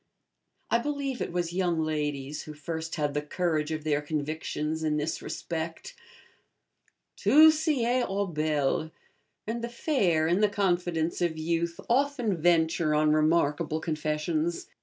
[0.71, 4.97] I believe it was young ladies who first had the courage of their convictions in
[4.97, 5.93] this respect.
[7.17, 8.89] 'Tout sied aux belles,'
[9.45, 14.65] and the fair, in the confidence of youth, often venture on remarkable confessions.